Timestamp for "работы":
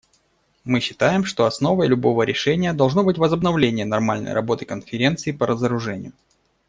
4.33-4.65